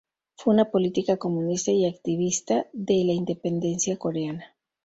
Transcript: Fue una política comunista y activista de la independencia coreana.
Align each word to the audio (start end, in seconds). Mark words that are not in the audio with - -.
Fue 0.35 0.55
una 0.55 0.71
política 0.71 1.17
comunista 1.17 1.69
y 1.71 1.85
activista 1.85 2.65
de 2.73 3.03
la 3.05 3.11
independencia 3.13 3.97
coreana. 3.97 4.55